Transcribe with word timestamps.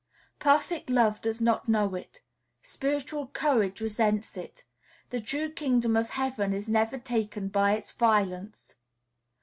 Perfect 0.39 0.89
love 0.89 1.21
does 1.21 1.39
not 1.39 1.67
know 1.69 1.93
it; 1.93 2.23
spiritual 2.63 3.27
courage 3.27 3.81
resents 3.81 4.35
it; 4.35 4.63
the 5.11 5.21
true 5.21 5.51
Kingdom 5.51 5.95
of 5.95 6.09
Heaven 6.09 6.53
is 6.53 6.67
never 6.67 6.97
taken 6.97 7.49
by 7.49 7.73
its 7.73 7.91
"violence." 7.91 8.77